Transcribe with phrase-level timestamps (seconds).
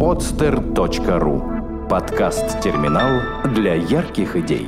[0.00, 4.66] podster.ru Подкаст-терминал для ярких идей.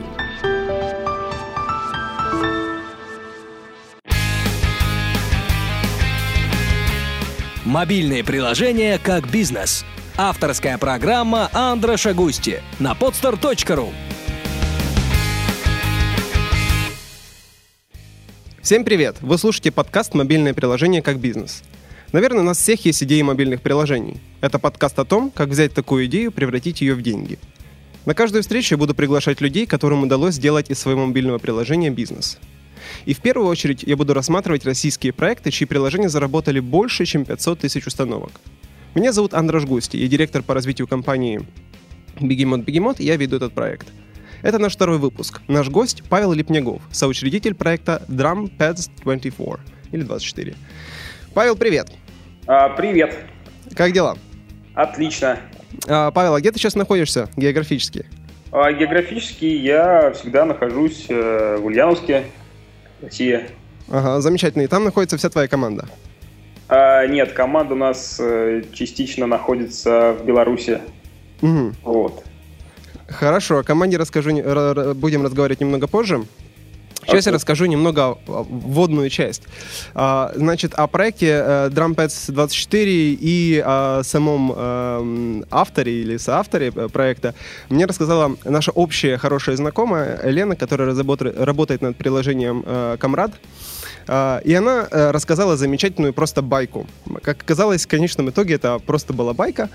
[7.64, 9.87] Мобильные приложения как бизнес.
[10.18, 13.89] Авторская программа Андра Шагусти на podster.ru
[18.61, 19.17] Всем привет!
[19.23, 21.62] Вы слушаете подкаст «Мобильное приложение как бизнес».
[22.12, 24.20] Наверное, у нас всех есть идеи мобильных приложений.
[24.40, 27.39] Это подкаст о том, как взять такую идею и превратить ее в деньги.
[28.04, 32.39] На каждую встречу я буду приглашать людей, которым удалось сделать из своего мобильного приложения бизнес.
[33.06, 37.61] И в первую очередь я буду рассматривать российские проекты, чьи приложения заработали больше, чем 500
[37.61, 38.33] тысяч установок.
[38.94, 41.41] Меня зовут Андраш Густи, я директор по развитию компании
[42.20, 43.89] Бегемот Бегемот, и я веду этот проект–
[44.42, 45.41] это наш второй выпуск.
[45.47, 49.58] Наш гость Павел Лепнягов, соучредитель проекта Drum Pads 24
[49.92, 50.56] или 24.
[51.33, 51.92] Павел, привет.
[52.47, 53.14] А, привет.
[53.77, 54.19] Как дела?
[54.75, 55.39] Отлично.
[55.87, 58.07] А, Павел, а где ты сейчас находишься географически?
[58.51, 62.25] А, географически я всегда нахожусь э, в Ульяновске,
[63.01, 63.49] Россия.
[63.89, 64.62] Ага, замечательно.
[64.62, 65.87] И там находится вся твоя команда?
[66.69, 70.81] А, нет, команда у нас э, частично находится в Беларуси.
[71.43, 71.73] Угу.
[71.84, 72.25] Вот.
[73.09, 74.31] Хорошо, о команде расскажу,
[74.95, 76.25] будем разговаривать немного позже.
[77.05, 77.31] Сейчас okay.
[77.31, 79.42] я расскажу немного вводную часть.
[79.95, 86.89] А, значит, о проекте э, DrumPads 24 и о самом эм, авторе или соавторе э,
[86.89, 87.34] проекта
[87.70, 93.33] мне рассказала наша общая хорошая знакомая Лена, которая работает над приложением э, Камрад.
[94.06, 96.87] А, и она рассказала замечательную просто байку.
[97.22, 99.70] Как оказалось, в конечном итоге это просто была байка.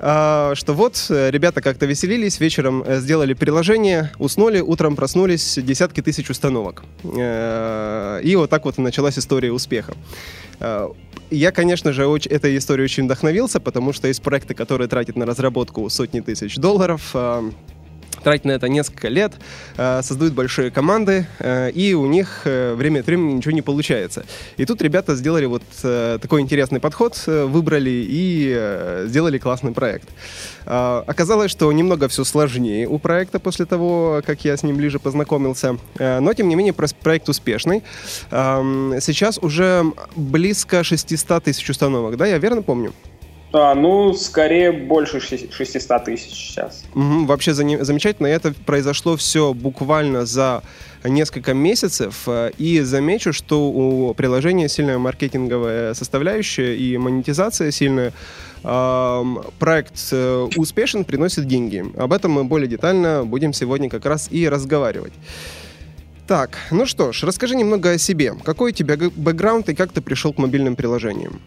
[0.00, 6.02] А, что вот э, ребята как-то веселились, вечером э, сделали приложение, уснули, утром проснулись, десятки
[6.02, 6.84] тысяч установок.
[7.02, 9.94] Э, и вот так вот началась история успеха.
[11.30, 15.26] Я, конечно же, очень, этой историей очень вдохновился, потому что есть проекты, которые тратят на
[15.26, 17.14] разработку сотни тысяч долларов,
[18.22, 19.32] тратят на это несколько лет,
[19.76, 24.24] э, создают большие команды, э, и у них э, время от времени ничего не получается.
[24.56, 25.62] И тут ребята сделали вот
[26.20, 30.08] такой интересный подход, выбрали и сделали классный проект.
[30.64, 35.78] Оказалось, что немного все сложнее у проекта после того, как я с ним ближе познакомился,
[35.98, 37.82] но тем не менее проект успешный.
[38.30, 39.84] Сейчас уже
[40.16, 42.92] близко 600 тысяч установок, да, я верно помню?
[43.52, 46.84] А, ну, скорее больше 600 тысяч сейчас.
[46.94, 48.26] Угу, вообще замечательно.
[48.26, 50.62] Это произошло все буквально за
[51.02, 52.24] несколько месяцев.
[52.26, 58.12] Э, и замечу, что у приложения сильная маркетинговая составляющая и монетизация сильная.
[58.62, 61.84] Проект э, успешен, приносит деньги.
[61.96, 65.12] Об этом мы более детально будем сегодня как раз и разговаривать.
[66.26, 68.34] Так, ну что ж, расскажи немного о себе.
[68.44, 71.40] Какой у тебя бэкграунд и как ты пришел к мобильным приложениям?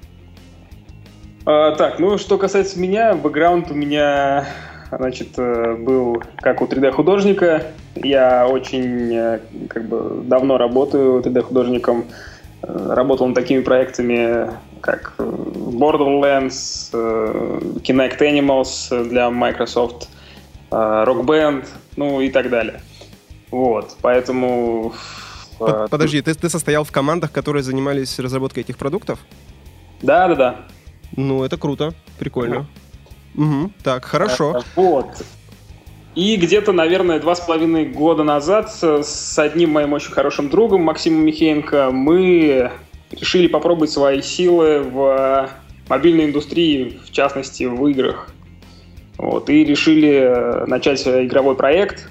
[1.45, 4.45] А, так, ну что касается меня, бэкграунд у меня,
[4.91, 7.63] значит, э, был как у 3D-художника.
[7.95, 12.05] Я очень э, как бы давно работаю 3D-художником.
[12.61, 14.51] Э, работал над такими проектами,
[14.81, 20.09] как Borderlands, Kinect Animals для Microsoft,
[20.69, 21.65] Rock Band,
[21.97, 22.81] ну и так далее.
[23.49, 24.93] Вот, поэтому...
[25.59, 29.19] Подожди, ты, ты состоял в командах, которые занимались разработкой этих продуктов?
[30.01, 30.55] Да, да, да.
[31.15, 32.65] Ну, это круто, прикольно.
[33.35, 33.71] Угу.
[33.83, 34.57] Так, хорошо.
[34.57, 35.23] Э, вот.
[36.15, 41.25] И где-то, наверное, два с половиной года назад с одним моим очень хорошим другом Максимом
[41.25, 42.71] Михеенко мы
[43.11, 45.49] решили попробовать свои силы в
[45.87, 48.29] мобильной индустрии, в частности, в играх.
[49.17, 52.09] Вот, и решили начать игровой проект,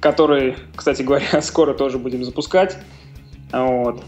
[0.00, 2.76] который, кстати говоря, скоро тоже будем запускать.
[3.52, 4.02] Вот.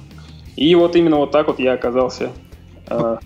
[0.57, 2.31] И вот именно вот так вот я оказался
[2.89, 3.17] э,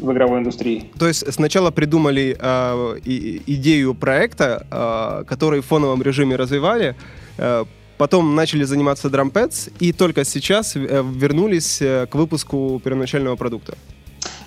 [0.00, 0.90] в игровой индустрии.
[0.98, 6.94] То есть сначала придумали э, и, идею проекта, э, который в фоновом режиме развивали,
[7.38, 7.64] э,
[7.98, 10.80] потом начали заниматься DrumPads и только сейчас э,
[11.14, 13.74] вернулись э, к выпуску первоначального продукта.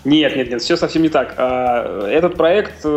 [0.05, 1.35] Нет, нет, нет, все совсем не так.
[1.37, 2.89] А, этот проект э,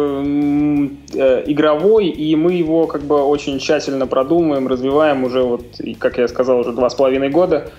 [1.46, 5.64] игровой, и мы его как бы очень тщательно продумываем, развиваем уже, вот,
[5.98, 7.70] как я сказал, уже два с половиной года.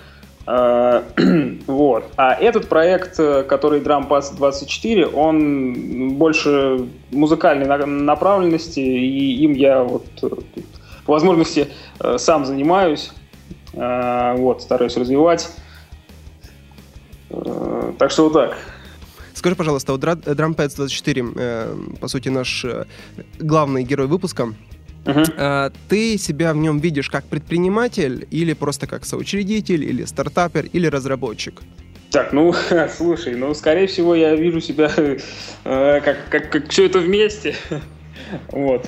[0.48, 1.02] Э,
[1.66, 2.04] вот.
[2.16, 9.82] А этот проект, э, который Drum Pass 24, он больше музыкальной направленности, и им я
[9.82, 10.28] вот э,
[11.04, 11.68] по возможности
[12.18, 13.12] сам занимаюсь,
[13.72, 15.50] вот, стараюсь развивать.
[17.98, 18.58] Так что вот так.
[19.32, 21.26] Скажи, пожалуйста, вот Drum Pads 24,
[21.98, 22.66] по сути, наш
[23.38, 24.52] главный герой выпуска,
[25.04, 25.72] Uh-huh.
[25.88, 31.62] Ты себя в нем видишь как предприниматель или просто как соучредитель, или стартапер, или разработчик?
[32.10, 32.54] Так, ну,
[32.96, 34.90] слушай, ну, скорее всего, я вижу себя
[35.64, 37.54] э, как, как, как все это вместе.
[38.50, 38.86] Вот.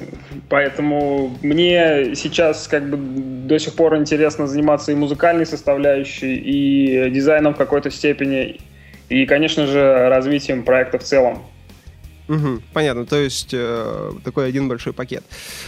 [0.50, 2.98] Поэтому мне сейчас как бы
[3.46, 8.58] до сих пор интересно заниматься и музыкальной составляющей, и дизайном в какой-то степени,
[9.08, 11.44] и, конечно же, развитием проекта в целом.
[12.30, 15.24] Угу, понятно, то есть э, такой один большой пакет.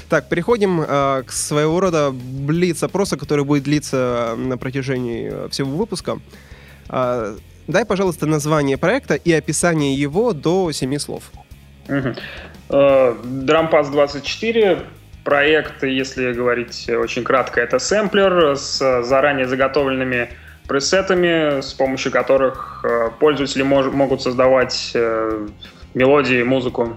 [0.08, 6.20] Так, переходим э, к своего рода блиц-опроса, который будет длиться на протяжении всего выпуска.
[6.88, 7.34] Э,
[7.66, 11.32] дай, пожалуйста, название проекта и описание его до семи слов.
[11.88, 12.12] Э,
[12.68, 14.82] Drumpass 24
[15.24, 20.28] проект, если говорить очень кратко, это сэмплер с заранее заготовленными
[20.68, 25.48] пресетами, с помощью которых э, пользователи мож- могут создавать э,
[25.94, 26.96] мелодии, музыку,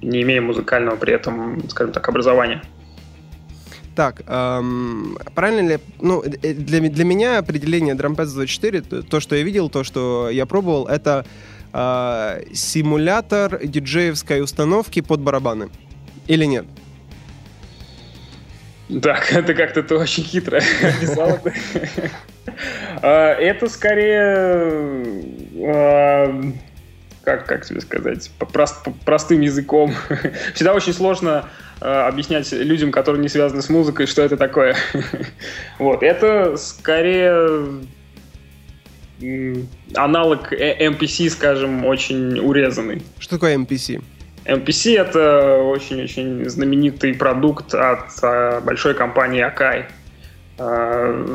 [0.00, 2.62] не имея музыкального при этом, скажем так, образования.
[3.94, 5.78] Так, эм, правильно ли...
[6.00, 10.86] Ну, для, для меня определение Drumpass 24, то, что я видел, то, что я пробовал,
[10.86, 11.26] это
[11.72, 15.68] э, симулятор диджеевской установки под барабаны.
[16.26, 16.64] Или нет?
[19.02, 21.38] Так, это как-то ты очень хитро описал.
[23.00, 25.00] А, это скорее
[25.64, 26.52] а,
[27.24, 29.94] как, как тебе сказать, прост, простым языком.
[30.54, 31.48] Всегда очень сложно
[31.80, 34.76] э, объяснять людям, которые не связаны с музыкой, что это такое.
[35.78, 37.82] вот, это скорее
[39.94, 43.02] аналог MPC, скажем, очень урезанный.
[43.18, 44.02] Что такое MPC?
[44.44, 49.84] MPC— это очень-очень знаменитый продукт от а, большой компании Akai,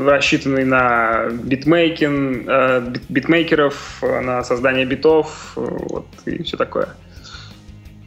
[0.06, 6.90] рассчитанный на битмейкинг, а, битмейкеров, на создание битов вот, и все такое.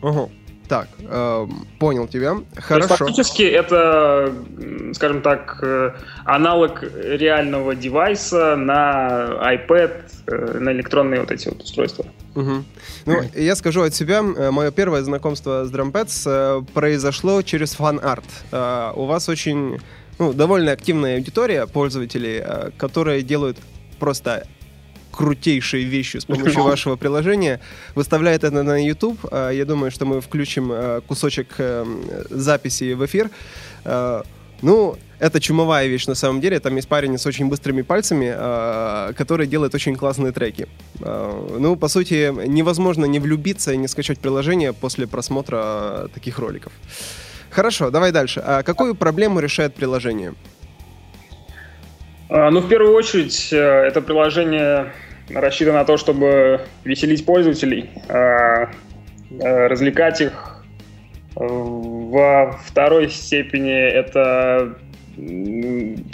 [0.03, 0.31] Угу.
[0.71, 1.47] Так, э,
[1.81, 2.37] понял тебя.
[2.55, 2.87] Хорошо.
[2.87, 4.33] То есть, фактически это,
[4.95, 5.91] скажем так, э,
[6.25, 9.91] аналог реального девайса на iPad,
[10.29, 12.07] э, на электронные вот эти вот устройства.
[12.37, 12.65] Угу.
[13.07, 18.25] Ну, я скажу от себя, э, мое первое знакомство с DrumPads произошло через фан-арт.
[18.95, 19.81] У вас очень,
[20.21, 22.45] ну, довольно активная аудитория пользователей,
[22.77, 23.59] которые делают
[23.99, 24.47] просто
[25.11, 27.61] крутейшие вещи с помощью вашего приложения.
[27.95, 29.19] Выставляет это на YouTube.
[29.31, 31.85] А, я думаю, что мы включим а, кусочек э,
[32.31, 33.31] записи в эфир.
[34.63, 36.61] Ну, это чумовая вещь на самом деле.
[36.61, 38.31] Там есть парень с очень быстрыми пальцами,
[39.15, 40.69] который делает очень классные треки.
[40.99, 46.75] Ну, по сути, невозможно не влюбиться и не скачать приложение после просмотра таких роликов.
[47.51, 48.43] Хорошо, давай дальше.
[48.45, 50.35] А какую проблему решает приложение?
[52.29, 54.93] Ну, в первую очередь, э, это приложение
[55.35, 58.71] рассчитано на то, чтобы веселить пользователей, а,
[59.43, 60.65] а, развлекать их.
[61.35, 64.77] Во второй степени это,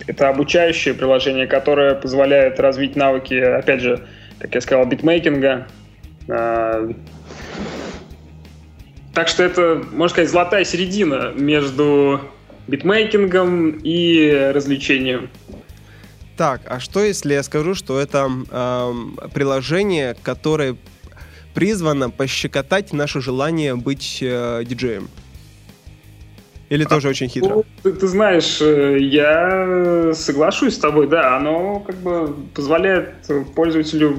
[0.06, 4.06] это обучающее приложение, которое позволяет развить навыки, опять же,
[4.38, 5.66] как я сказал, битмейкинга.
[9.16, 12.20] Так что это, можно сказать, золотая середина между
[12.66, 15.30] битмейкингом и развлечением.
[16.36, 18.92] Так, а что если я скажу, что это э,
[19.32, 20.76] приложение, которое
[21.54, 25.08] призвано пощекотать наше желание быть э, диджеем?
[26.68, 27.56] Или а, тоже очень хитро?
[27.56, 33.14] Ну, ты, ты знаешь, э, я соглашусь с тобой, да, оно как бы позволяет
[33.54, 34.18] пользователю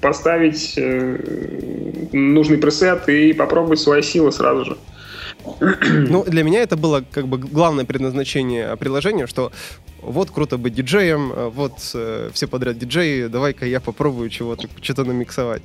[0.00, 4.76] поставить э, нужный пресет и попробовать свои силы сразу же.
[6.08, 9.52] Ну, для меня это было как бы главное предназначение приложения, что
[10.02, 15.04] вот круто быть диджеем, э, вот э, все подряд диджеи, давай-ка я попробую чего-то, что-то
[15.04, 15.62] намиксовать.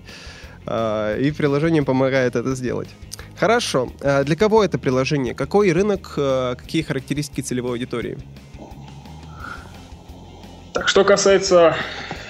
[0.65, 2.89] Э, и приложение помогает это сделать.
[3.37, 3.89] Хорошо.
[4.01, 5.33] Э, для кого это приложение?
[5.33, 8.17] Какой рынок, э, какие характеристики целевой аудитории?
[10.73, 11.75] Так, что касается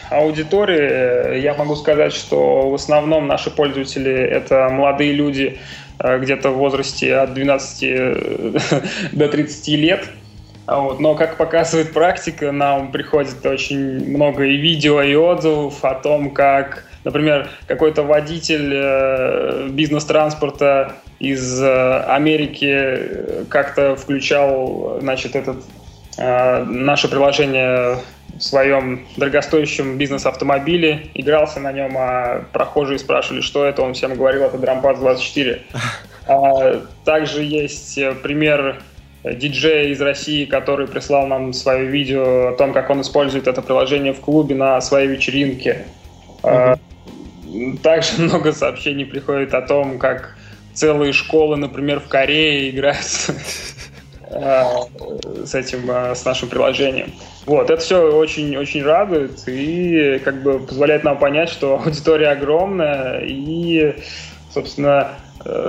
[0.09, 5.59] аудитории, я могу сказать, что в основном наши пользователи это молодые люди
[5.99, 10.09] где-то в возрасте от 12 до 30 лет.
[10.65, 10.99] А вот.
[10.99, 16.90] Но, как показывает практика, нам приходит очень много и видео, и отзывов о том, как,
[17.03, 25.57] например, какой-то водитель э, бизнес-транспорта из э, Америки как-то включал, значит, этот
[26.17, 27.97] э, наше приложение
[28.35, 34.43] в своем дорогостоящем бизнес-автомобиле, игрался на нем, а прохожие спрашивали, что это, он всем говорил,
[34.43, 35.61] это Дрампад 24.
[36.27, 38.81] А, также есть пример
[39.23, 44.13] диджея из России, который прислал нам свое видео о том, как он использует это приложение
[44.13, 45.85] в клубе на своей вечеринке.
[46.43, 46.79] Mm-hmm.
[47.83, 50.35] Также много сообщений приходит о том, как
[50.73, 53.05] целые школы, например, в Корее играют
[55.45, 57.11] с этим, с нашим приложением.
[57.45, 63.95] Вот, это все очень-очень радует и как бы позволяет нам понять, что аудитория огромная и,
[64.53, 65.09] собственно,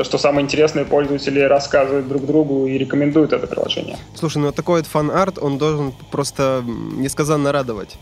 [0.03, 3.97] что самое интересное, пользователи рассказывают друг другу и рекомендуют это приложение.
[4.15, 7.97] Слушай, ну такой вот фан-арт, он должен просто несказанно радовать.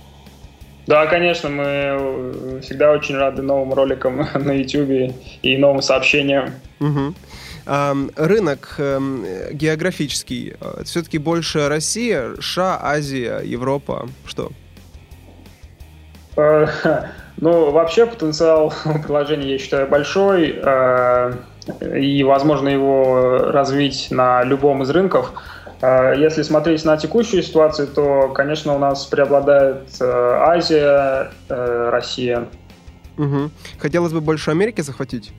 [0.87, 6.55] Да, конечно, мы всегда очень рады новым роликам на YouTube и новым сообщениям.
[6.81, 7.15] Угу.
[8.17, 14.51] Рынок эм, географический, э, все-таки больше Россия, США, Азия, Европа, что?
[16.37, 16.67] Э,
[17.37, 18.73] ну, вообще потенциал
[19.05, 21.33] приложения, я считаю, большой, э,
[21.95, 25.33] и возможно его развить на любом из рынков.
[25.81, 32.49] А, если смотреть на текущую ситуацию, то, конечно, у нас преобладает э, Азия, э, Россия.
[33.17, 33.51] Угу.
[33.79, 35.33] Хотелось бы больше Америки захватить?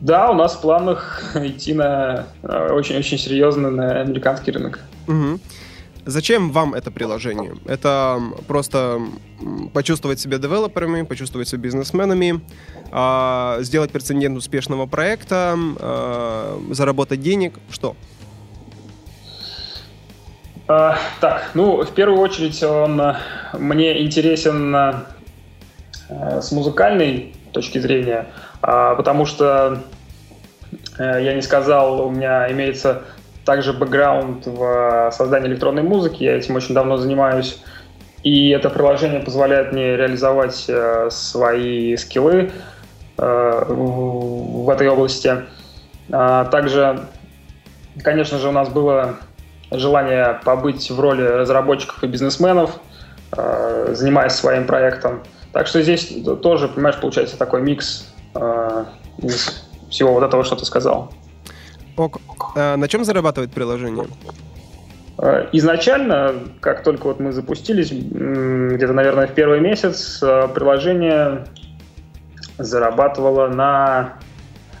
[0.00, 4.80] Да, у нас в планах идти на очень-очень серьезно на американский рынок.
[5.06, 5.38] Угу.
[6.04, 7.56] Зачем вам это приложение?
[7.66, 9.00] Это просто
[9.72, 12.40] почувствовать себя девелоперами, почувствовать себя бизнесменами,
[12.92, 15.58] а, сделать прецедент успешного проекта,
[16.70, 17.96] заработать денег, что?
[20.68, 23.16] А, так, ну, в первую очередь он э,
[23.52, 28.26] мне интересен э, с музыкальной точки зрения,
[28.62, 29.82] а, потому что,
[30.98, 33.02] э, я не сказал, у меня имеется
[33.44, 37.62] также бэкграунд в создании электронной музыки, я этим очень давно занимаюсь,
[38.24, 40.68] и это приложение позволяет мне реализовать
[41.10, 42.50] свои скиллы
[43.16, 45.44] в этой области.
[46.10, 47.06] А, также,
[48.02, 49.16] конечно же, у нас было
[49.78, 52.78] желание побыть в роли разработчиков и бизнесменов,
[53.36, 55.22] э, занимаясь своим проектом.
[55.52, 58.84] Так что здесь тоже, понимаешь, получается такой микс э,
[59.18, 61.12] из всего вот этого, что ты сказал.
[61.96, 62.18] Ок.
[62.56, 64.06] А на чем зарабатывает приложение?
[65.18, 70.18] Э, изначально, как только вот мы запустились, где-то, наверное, в первый месяц,
[70.54, 71.46] приложение
[72.58, 74.14] зарабатывало на...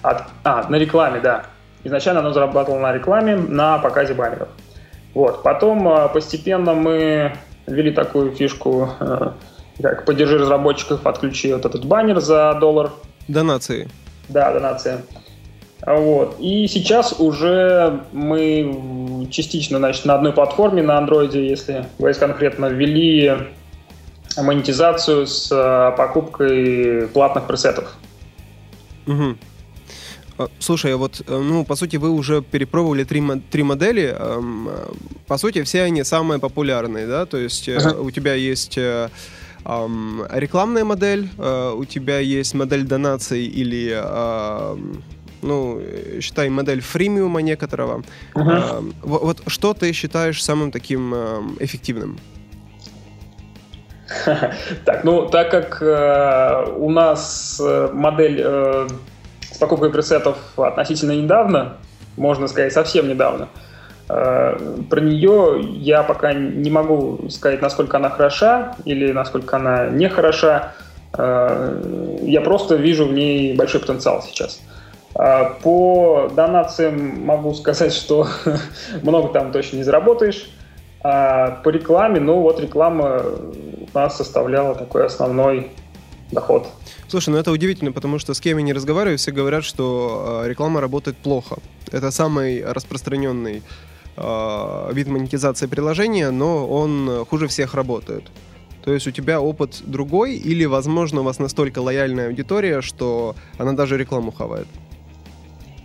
[0.02, 1.46] А, на рекламе, да.
[1.82, 4.48] Изначально оно зарабатывало на рекламе, на показе баннеров.
[5.16, 5.42] Вот.
[5.42, 7.32] Потом а, постепенно мы
[7.66, 9.30] ввели такую фишку, э,
[9.80, 12.92] как «Поддержи разработчиков, отключи вот этот баннер за доллар».
[13.26, 13.88] Донации.
[14.28, 15.06] Да, донация.
[15.86, 16.36] Вот.
[16.38, 23.38] И сейчас уже мы частично значит, на одной платформе, на андроиде, если говорить конкретно, ввели
[24.36, 27.96] монетизацию с а, покупкой платных пресетов.
[29.06, 29.36] Угу.
[30.38, 34.14] А, слушай, вот, э, ну, по сути, вы уже перепробовали три, три модели.
[34.18, 34.68] Эм,
[35.26, 37.26] по сути, все они самые популярные, да?
[37.26, 38.00] То есть uh-huh.
[38.00, 44.76] у тебя есть эм, рекламная модель, э, у тебя есть модель донаций или, э,
[45.42, 45.82] ну,
[46.20, 48.02] считай, модель фримиума некоторого.
[48.34, 48.80] Uh-huh.
[48.80, 52.18] Э, вот, вот что ты считаешь самым таким э, эффективным?
[54.84, 57.60] Так, ну, так как э, у нас
[57.92, 58.88] модель э,
[59.56, 61.78] с покупкой пресетов относительно недавно,
[62.18, 63.48] можно сказать, совсем недавно.
[64.06, 64.58] Э,
[64.90, 70.74] про нее я пока не могу сказать, насколько она хороша или насколько она не хороша.
[71.16, 74.60] Э, я просто вижу в ней большой потенциал сейчас.
[75.18, 78.26] Э, по донациям могу сказать, что
[79.02, 80.50] много там точно не заработаешь.
[81.02, 85.70] А по рекламе, ну вот реклама у нас составляла такой основной
[86.32, 86.68] доход.
[87.08, 90.48] Слушай, ну это удивительно, потому что с кем я не разговариваю, все говорят, что э,
[90.48, 91.58] реклама работает плохо.
[91.92, 93.62] Это самый распространенный
[94.16, 98.24] э, вид монетизации приложения, но он хуже всех работает.
[98.84, 103.72] То есть у тебя опыт другой, или, возможно, у вас настолько лояльная аудитория, что она
[103.72, 104.68] даже рекламу хавает?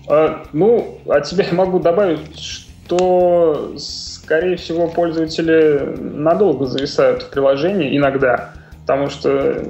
[0.07, 7.97] А, ну, от себя я могу добавить, что, скорее всего, пользователи надолго зависают в приложении
[7.97, 8.53] иногда
[8.91, 9.65] потому что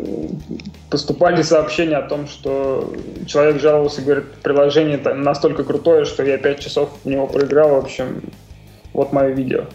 [0.89, 2.91] поступали сообщения о том, что
[3.27, 8.23] человек жаловался, говорит, приложение настолько крутое, что я 5 часов в него проиграл, в общем,
[8.93, 9.65] вот мое видео.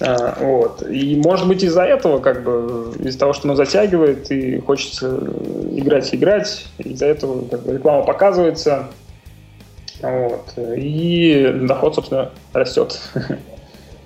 [0.00, 0.82] А, вот.
[0.90, 5.20] И может быть из-за этого, как бы, из-за того, что оно затягивает и хочется
[5.70, 8.88] играть и играть, из-за этого как бы, реклама показывается,
[10.02, 12.98] вот, и доход, собственно, растет.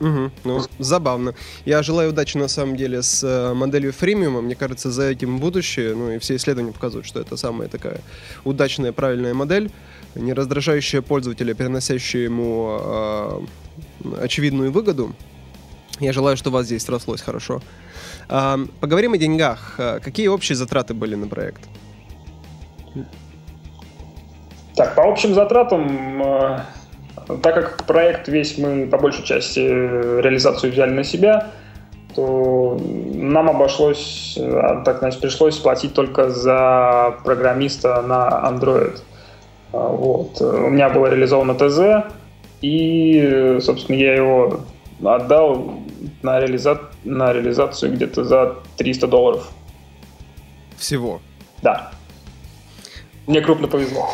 [0.00, 1.34] Угу, ну, забавно.
[1.64, 4.40] Я желаю удачи, на самом деле, с э, моделью фримиума.
[4.40, 5.94] Мне кажется, за этим будущее.
[5.94, 8.00] Ну, и все исследования показывают, что это самая такая
[8.44, 9.70] удачная, правильная модель,
[10.14, 13.40] не раздражающая пользователя, переносящая ему э,
[14.20, 15.14] очевидную выгоду.
[16.00, 17.60] Я желаю, что у вас здесь срослось хорошо.
[18.28, 19.74] Э, поговорим о деньгах.
[19.78, 21.62] Э, какие общие затраты были на проект?
[24.76, 26.60] Так, по общим затратам э,
[27.26, 31.50] так как проект весь мы по большей части реализацию взяли на себя,
[32.14, 38.98] то нам обошлось, а, так значит, пришлось платить только за программиста на Android.
[39.72, 40.40] А, вот.
[40.40, 42.10] У меня было реализовано ТЗ,
[42.60, 44.60] и, собственно, я его
[45.02, 45.74] отдал
[46.22, 46.80] на, реализа...
[47.04, 49.48] на реализацию где-то за 300 долларов.
[50.76, 51.20] Всего?
[51.62, 51.90] Да.
[53.28, 54.08] Мне крупно повезло.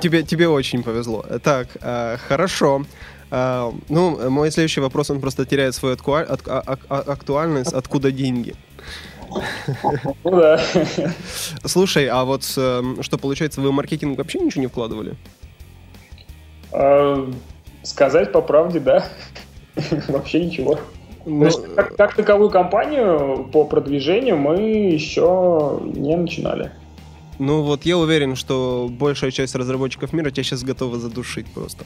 [0.00, 1.22] Тебе, тебе очень повезло.
[1.42, 2.86] Так, э, хорошо.
[3.30, 7.74] Э, ну, мой следующий вопрос, он просто теряет свою а, а, актуальность.
[7.74, 8.54] Откуда деньги?
[10.24, 10.58] Ну да.
[11.66, 15.14] Слушай, а вот э, что получается, вы в маркетинг вообще ничего не вкладывали?
[17.82, 19.04] Сказать по правде, да.
[20.08, 20.78] Вообще ничего.
[21.26, 26.72] Ну, есть, как, как таковую компанию по продвижению мы еще не начинали.
[27.38, 31.84] Ну вот я уверен, что большая часть разработчиков мира тебя сейчас готова задушить просто.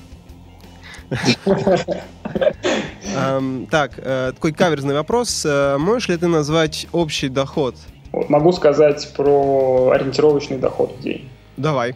[3.71, 5.45] Так, э, такой каверзный вопрос.
[5.47, 7.75] Э, можешь ли ты назвать общий доход?
[8.13, 11.29] Могу сказать про ориентировочный доход в день.
[11.57, 11.95] Давай.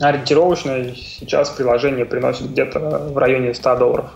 [0.00, 4.10] Ориентировочно сейчас приложение приносит где-то в районе 100 долларов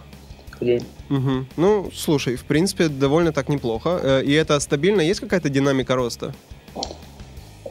[0.61, 0.85] в день.
[1.11, 1.47] Угу.
[1.57, 4.01] Ну, слушай, в принципе, довольно так неплохо.
[4.03, 5.01] Э, и это стабильно?
[5.01, 6.35] Есть какая-то динамика роста?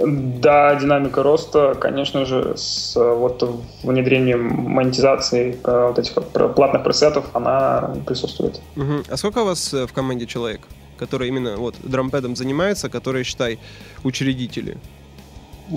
[0.06, 3.44] Да, динамика роста, конечно же, с вот
[3.84, 6.14] внедрением монетизации э, вот этих
[6.56, 8.60] платных пресетов, она присутствует.
[8.76, 9.04] Угу.
[9.10, 10.62] А сколько у вас э, в команде человек,
[10.98, 13.60] которые именно вот дрампэдом занимаются, которые, считай,
[14.04, 14.78] учредители?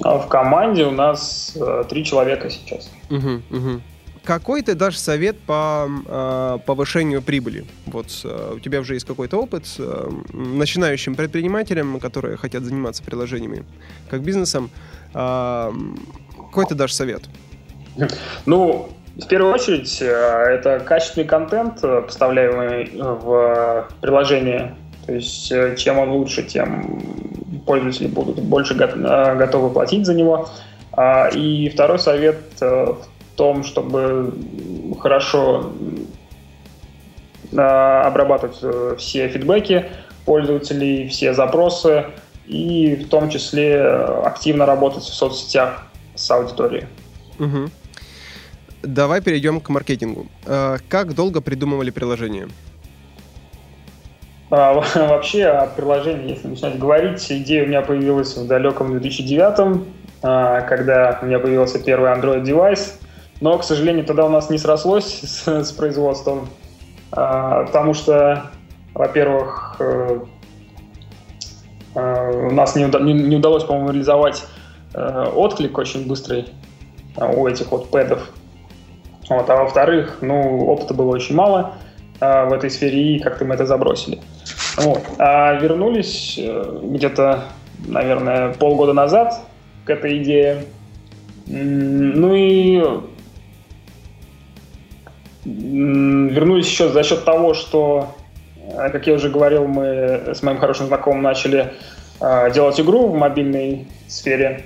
[0.03, 2.91] А в команде у нас э, три человека сейчас.
[3.11, 3.81] Угу, угу.
[4.25, 7.67] Какой ты дашь совет по э, повышению прибыли?
[7.87, 13.65] Вот э, у тебя уже есть какой-то опыт э, начинающим предпринимателям, которые хотят заниматься приложениями,
[14.11, 14.71] как бизнесом.
[15.13, 15.71] Э,
[16.37, 17.23] какой ты дашь совет?
[18.47, 24.75] Ну, в первую очередь, э, это качественный контент, э, поставляемый в приложение.
[25.07, 27.01] То есть, э, чем он лучше, тем
[27.65, 30.49] пользователи будут больше готовы платить за него.
[30.93, 32.99] А, и второй совет в
[33.37, 34.35] том, чтобы
[35.01, 35.73] хорошо
[37.53, 39.87] э, обрабатывать э, все фидбэки
[40.25, 42.07] пользователей, все запросы
[42.47, 45.83] и в том числе активно работать в соцсетях
[46.15, 46.87] с аудиторией.
[47.39, 47.71] Угу.
[48.83, 50.27] Давай перейдем к маркетингу.
[50.47, 52.49] Э, как долго придумывали приложение?
[54.51, 59.85] А, вообще о приложении, если начинать говорить, идея у меня появилась в далеком 2009
[60.27, 62.99] а, когда у меня появился первый Android-девайс.
[63.41, 66.49] Но, к сожалению, тогда у нас не срослось с, с производством,
[67.13, 68.51] а, потому что,
[68.95, 70.21] во-первых, э,
[71.95, 74.45] э, у нас не, не, не удалось, по-моему, реализовать
[74.95, 76.47] э, отклик очень быстрый
[77.17, 78.31] у этих вот пэдов.
[79.29, 81.75] Вот, а во-вторых, ну, опыта было очень мало
[82.21, 84.21] в этой сфере, и как-то мы это забросили.
[84.77, 85.03] Вот.
[85.19, 86.39] А вернулись
[86.83, 87.45] где-то,
[87.87, 89.41] наверное, полгода назад
[89.85, 90.65] к этой идее.
[91.47, 92.83] Ну и
[95.45, 98.15] вернулись еще за счет того, что,
[98.57, 101.73] э, как я уже говорил, мы с моим хорошим знакомым начали
[102.21, 104.65] э, делать игру в мобильной сфере,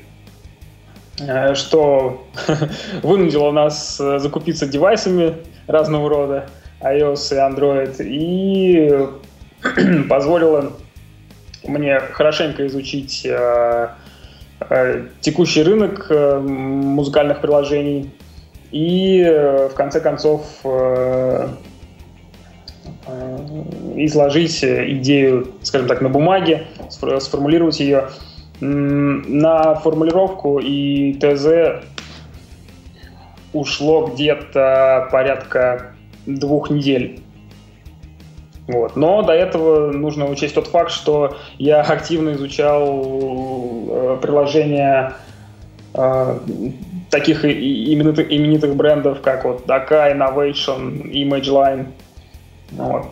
[1.20, 2.26] э, что
[3.02, 5.36] вынудило нас закупиться девайсами
[5.66, 6.46] разного рода,
[6.80, 9.06] iOS и Android, и
[10.08, 10.72] позволило
[11.64, 13.26] мне хорошенько изучить
[15.20, 18.10] текущий рынок музыкальных приложений,
[18.70, 21.48] и э, в конце концов э,
[23.07, 23.38] э,
[23.96, 28.09] изложить идею, скажем так, на бумаге, сформулировать ее.
[28.61, 31.81] На формулировку и ТЗ
[33.52, 35.92] ушло где-то порядка
[36.26, 37.20] двух недель.
[38.66, 38.96] Вот.
[38.96, 45.14] Но до этого нужно учесть тот факт, что я активно изучал приложения
[47.10, 51.86] таких именитых, именитых брендов, как вот Daka, Innovation, ImageLine.
[52.72, 53.06] Вот.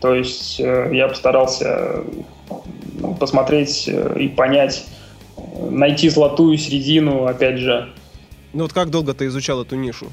[0.00, 2.04] То есть э, я постарался
[3.00, 4.84] ну, посмотреть э, и понять,
[5.70, 7.88] найти золотую середину, опять же.
[8.52, 10.06] Ну вот как долго ты изучал эту нишу?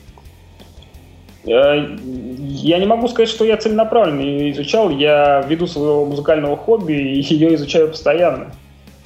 [1.45, 4.89] Э, я не могу сказать, что я целенаправленно ее изучал.
[4.89, 6.93] Я ввиду своего музыкального хобби
[7.29, 8.51] ее изучаю постоянно.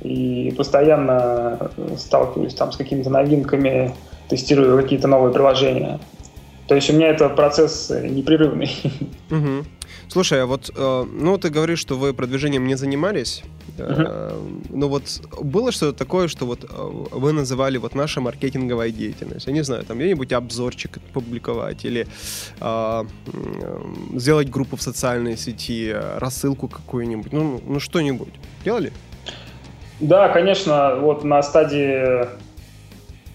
[0.01, 3.93] И постоянно сталкиваюсь там с какими-то новинками,
[4.29, 5.99] тестирую какие-то новые приложения.
[6.67, 8.71] То есть у меня это процесс непрерывный.
[9.31, 9.65] Угу.
[10.09, 13.43] Слушай, а вот, э, ну, ты говоришь, что вы продвижением не занимались.
[13.77, 15.03] Э, ну вот
[15.41, 16.67] было что-то такое, что вот э,
[17.11, 19.47] вы называли вот наша маркетинговая деятельность?
[19.47, 22.05] Я не знаю, там где-нибудь обзорчик публиковать или
[22.59, 23.03] э,
[24.13, 28.33] сделать группу в социальной сети, рассылку какую-нибудь, ну, ну что-нибудь.
[28.63, 28.91] Делали?
[29.99, 32.27] Да, конечно, вот на стадии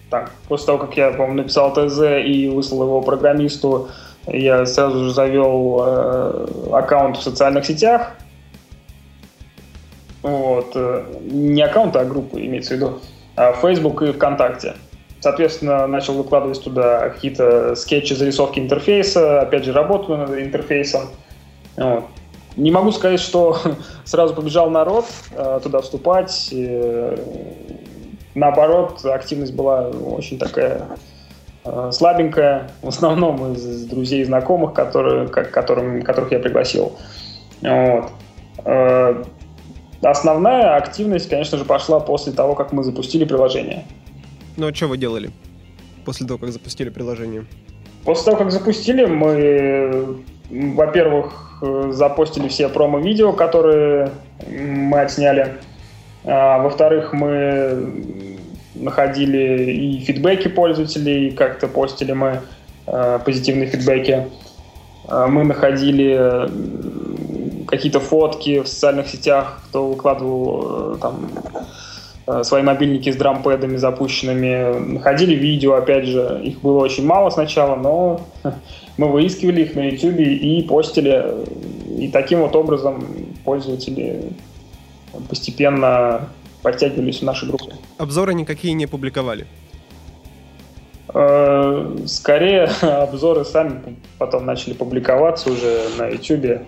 [0.09, 3.89] так, после того, как я, по-моему, написал ТЗ и выслал его программисту,
[4.27, 8.11] я сразу же завел э, аккаунт в социальных сетях.
[10.23, 10.71] Вот.
[10.75, 12.99] Э, не аккаунт, а группу имеется в виду.
[13.35, 14.75] А Facebook и ВКонтакте.
[15.19, 21.09] Соответственно, начал выкладывать туда какие-то скетчи, зарисовки интерфейса, опять же, работу над интерфейсом.
[21.77, 22.05] Вот.
[22.55, 23.57] Не могу сказать, что
[24.05, 26.53] сразу побежал народ э, туда вступать.
[28.35, 30.87] Э, наоборот, активность была очень такая
[31.65, 36.97] Э, слабенькая, в основном из друзей и знакомых, которые, которым, которых я пригласил.
[37.61, 38.11] Вот.
[38.65, 39.23] Э,
[40.01, 43.85] основная активность, конечно же, пошла после того, как мы запустили приложение.
[44.55, 45.31] Ну, а что вы делали
[46.05, 47.45] после того, как запустили приложение?
[48.05, 54.11] После того, как запустили, мы, во-первых, запостили все промо-видео, которые
[54.47, 55.57] мы отсняли.
[56.25, 58.37] А, во-вторых, мы
[58.75, 62.41] находили и фидбэки пользователей, как-то постили мы
[62.87, 64.27] э, позитивные фидбэки.
[65.07, 66.49] Э, мы находили
[67.69, 71.29] какие-то фотки в социальных сетях, кто выкладывал э, там
[72.27, 74.93] э, свои мобильники с дрампэдами запущенными.
[74.93, 78.21] Находили видео, опять же, их было очень мало сначала, но
[78.97, 81.25] мы выискивали их на YouTube и постили.
[81.97, 83.03] И таким вот образом
[83.43, 84.31] пользователи
[85.27, 86.29] постепенно
[86.61, 87.73] подтягивались в наши группы.
[87.97, 89.47] Обзоры никакие не публиковали?
[91.13, 96.61] Э, скорее, обзоры сами потом начали публиковаться уже на YouTube.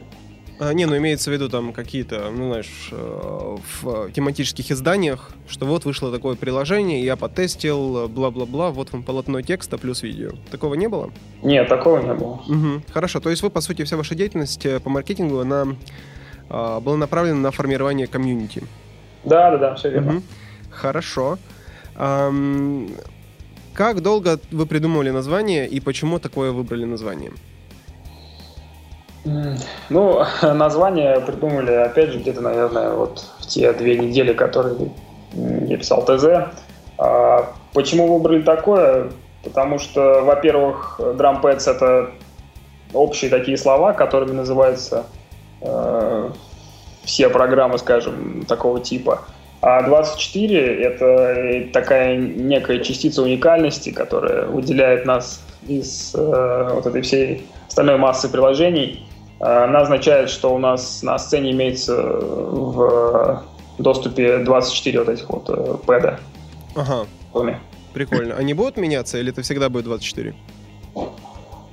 [0.59, 5.65] А, не, ну имеется в виду там какие-то, ну знаешь, э, в тематических изданиях, что
[5.65, 10.31] вот вышло такое приложение, я потестил, бла-бла-бла, вот вам полотно текста плюс видео.
[10.51, 11.11] Такого не было?
[11.41, 12.41] Нет, такого не было.
[12.47, 12.83] Угу.
[12.91, 15.65] Хорошо, то есть вы, по сути, вся ваша деятельность э, по маркетингу, она
[16.51, 18.63] была направлена на формирование комьюнити.
[19.23, 20.17] Да, да, да, все верно.
[20.17, 20.23] Угу.
[20.71, 21.37] Хорошо.
[21.95, 22.89] Um,
[23.73, 27.31] как долго вы придумывали название и почему такое выбрали название?
[29.23, 34.91] Ну, название придумали, опять же, где-то, наверное, вот в те две недели, которые
[35.33, 36.51] я писал ТЗ.
[36.97, 39.11] А почему выбрали такое?
[39.43, 42.11] Потому что, во-первых, Drum Pads— это
[42.93, 45.05] общие такие слова, которыми называются
[47.03, 49.21] все программы, скажем, такого типа.
[49.61, 57.45] А 24— это такая некая частица уникальности, которая выделяет нас из э, вот этой всей
[57.67, 59.05] остальной массы приложений.
[59.39, 63.43] Она означает, что у нас на сцене имеется в
[63.77, 66.19] доступе 24 вот этих вот э, пэда.
[66.75, 67.05] Ага.
[67.93, 68.35] Прикольно.
[68.35, 70.33] Они будут меняться или это всегда будет 24?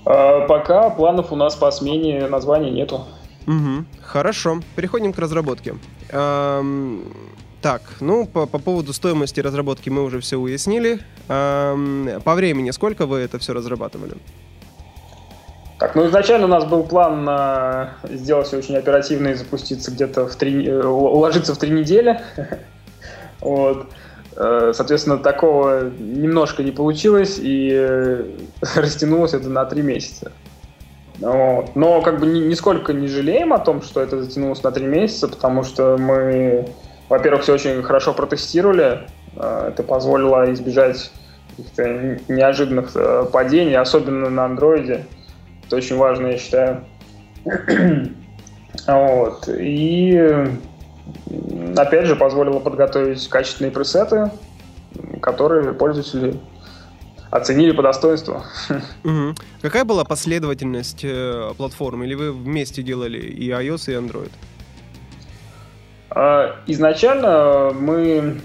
[0.04, 3.04] А, пока планов у нас по смене названия нету.
[3.48, 3.84] Угу.
[4.02, 4.60] Хорошо.
[4.76, 5.74] Переходим к разработке.
[6.10, 7.04] Эм,
[7.62, 11.00] так, ну, по, по поводу стоимости разработки мы уже все уяснили.
[11.28, 14.14] Эм, по времени сколько вы это все разрабатывали?
[15.78, 20.26] Так, ну изначально у нас был план на сделать все очень оперативно и запуститься где-то
[20.26, 22.20] в три, э, уложиться в три недели.
[23.40, 23.86] вот.
[24.36, 28.24] Э, соответственно, такого немножко не получилось, и э,
[28.74, 30.32] растянулось это на три месяца.
[31.20, 31.74] Вот.
[31.74, 35.64] Но как бы нисколько не жалеем о том, что это затянулось на три месяца, потому
[35.64, 36.68] что мы,
[37.08, 39.08] во-первых, все очень хорошо протестировали.
[39.36, 41.10] Э, это позволило избежать
[41.56, 45.06] каких-то неожиданных э, падений, особенно на андроиде.
[45.66, 46.84] Это очень важно, я считаю.
[48.86, 49.48] вот.
[49.48, 50.48] И
[51.76, 54.30] опять же позволило подготовить качественные пресеты,
[55.20, 56.38] которые пользователи
[57.30, 58.42] оценили по достоинству.
[59.04, 59.34] Угу.
[59.62, 62.02] Какая была последовательность э, платформ?
[62.04, 64.30] Или вы вместе делали и iOS, и Android?
[66.10, 68.40] А, изначально мы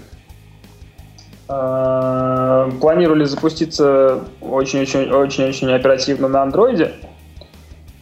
[1.48, 6.92] э, планировали запуститься очень-очень-очень оперативно на Android.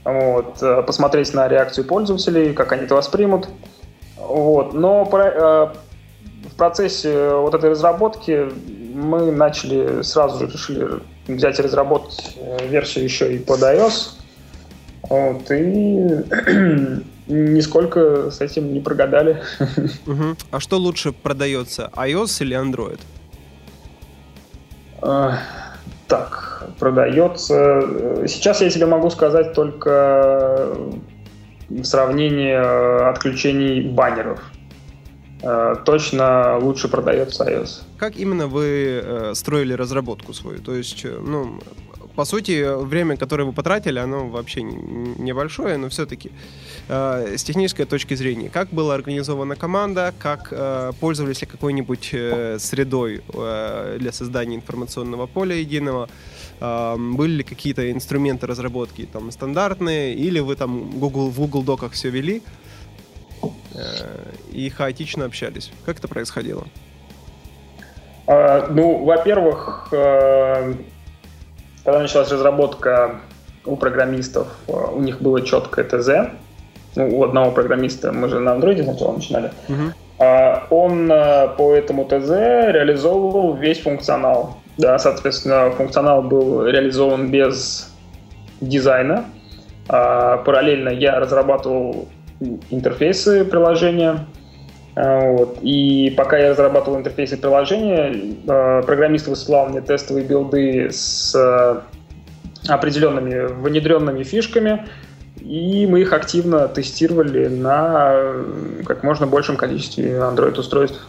[0.04, 3.48] Вот, э, посмотреть на реакцию пользователей, как они это воспримут.
[4.16, 5.68] Вот, но про, э,
[6.50, 8.48] в процессе вот этой разработки
[8.92, 14.12] мы начали, сразу же решили взять и разработать э, версию еще и под iOS.
[15.02, 19.42] Вот, и нисколько с этим не прогадали.
[20.06, 20.36] Угу.
[20.50, 23.00] А что лучше продается, iOS или Android?
[25.00, 25.38] А,
[26.06, 28.24] так, продается.
[28.26, 30.76] Сейчас я тебе могу сказать только
[31.68, 32.54] в сравнении
[33.08, 34.40] отключений баннеров.
[35.84, 37.82] Точно лучше продается iOS.
[37.98, 40.60] Как именно вы строили разработку свою?
[40.60, 41.58] То есть, ну,
[42.14, 46.30] по сути, время, которое вы потратили, оно вообще небольшое, но все-таки
[46.88, 52.58] э, с технической точки зрения, как была организована команда, как э, пользовались ли какой-нибудь э,
[52.58, 56.08] средой э, для создания информационного поля единого,
[56.60, 61.92] э, были ли какие-то инструменты разработки там стандартные, или вы там Google, в Google Доках
[61.92, 62.36] все вели?
[62.36, 62.61] э,
[64.50, 65.70] и хаотично общались?
[65.86, 66.64] Как это происходило?
[68.26, 70.76] Uh, ну, во-первых, uh
[71.84, 73.20] когда началась разработка
[73.64, 76.32] у программистов, э, у них было четкое ТЗ.
[76.94, 79.50] Ну, у одного программиста, мы же на андроиде сначала начинали.
[79.68, 80.62] Uh-huh.
[80.70, 84.58] Он э, по этому ТЗ реализовывал весь функционал.
[84.78, 87.92] Да, соответственно, функционал был реализован без
[88.60, 89.24] дизайна.
[89.88, 92.08] А, параллельно я разрабатывал
[92.70, 94.26] интерфейсы приложения.
[94.94, 95.58] А, вот.
[95.62, 101.84] И пока я разрабатывал интерфейсы приложения, а, программист высылал мне тестовые билды с а,
[102.68, 104.86] определенными внедренными фишками,
[105.40, 108.44] и мы их активно тестировали на
[108.84, 111.06] как можно большем количестве Android-устройств.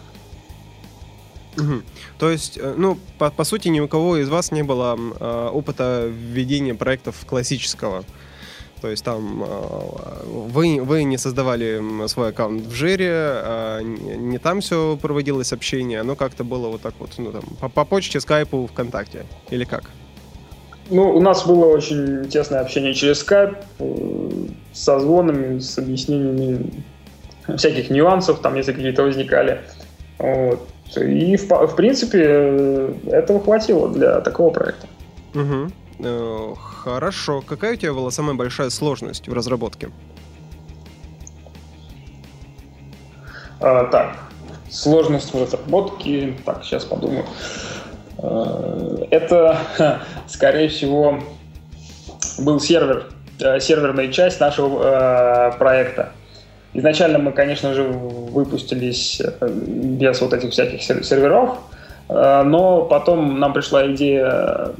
[1.58, 1.82] Угу.
[2.17, 5.50] То есть, э, ну, по, по сути, ни у кого из вас не было э,
[5.52, 8.04] опыта введения проектов классического.
[8.84, 14.60] То есть там а, вы, вы не создавали свой аккаунт в жире, а не там
[14.60, 18.67] все проводилось общение, оно как-то было вот так вот, ну там, по, по почте, скайпу,
[18.67, 19.84] ВКонтакте, или как?
[20.89, 24.30] Ну, у нас было очень тесное общение через скайп, э,
[24.74, 26.84] со звонами, с объяснениями
[27.56, 29.62] всяких нюансов, там, если какие-то возникали.
[30.17, 30.67] Вот.
[30.98, 34.88] И, в, в принципе, э, этого хватило для такого проекта.
[35.36, 35.72] Угу.
[36.84, 37.42] Хорошо.
[37.42, 39.89] Какая у тебя была самая большая сложность в разработке?
[43.62, 44.18] А, так,
[44.70, 46.36] сложность в разработке.
[46.46, 47.24] Так, сейчас подумаю.
[48.18, 49.58] А, это,
[50.28, 51.20] скорее всего,
[52.39, 53.08] был сервер,
[53.39, 56.12] э, серверная часть нашего э, проекта.
[56.74, 61.60] Изначально мы, конечно же, выпустились э, без вот этих всяких серверов,
[62.10, 64.74] но потом нам пришла идея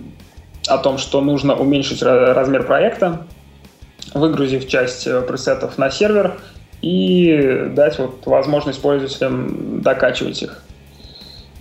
[0.68, 3.26] о том, что нужно уменьшить размер проекта,
[4.14, 6.40] выгрузив часть э, пресетов на сервер
[6.82, 10.64] и дать вот возможность пользователям докачивать их.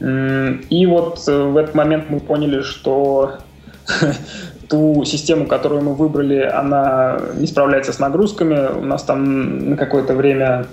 [0.00, 3.38] И вот э, в этот момент мы поняли, что
[4.68, 8.78] ту систему, которую мы выбрали, она не справляется с нагрузками.
[8.78, 10.66] У нас там на какое-то время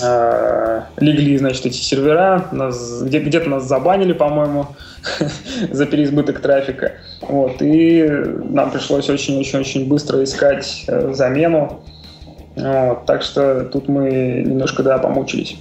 [0.00, 4.68] э, легли, значит, эти сервера, нас, где, где-то нас забанили, по-моему,
[5.70, 6.92] за переизбыток трафика.
[7.20, 8.04] Вот, и
[8.50, 11.80] нам пришлось очень-очень-очень быстро искать э, замену.
[12.54, 15.56] Вот, так что тут мы немножко, да, помучились.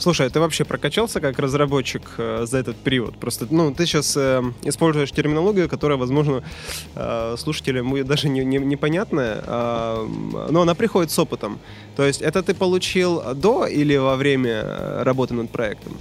[0.00, 3.18] Слушай, а ты вообще прокачался как разработчик э, за этот период?
[3.18, 6.42] Просто, ну, ты сейчас э, используешь терминологию, которая, возможно,
[6.96, 10.06] э, слушателям даже не, не, непонятная, э,
[10.50, 11.58] но она приходит с опытом.
[11.96, 15.92] То есть это ты получил до или во время э, работы над проектом?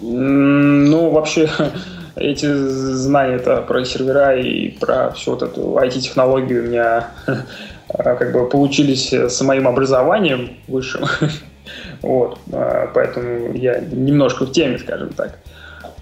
[0.00, 1.48] Ну, вообще,
[2.16, 7.10] эти знания это про сервера и про всю вот эту IT-технологию у меня
[7.88, 11.04] как бы получились с моим образованием высшим.
[12.02, 15.38] Вот, а, поэтому я немножко в теме, скажем так.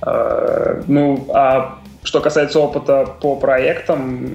[0.02, 4.28] А, ну, а что касается опыта по проектам,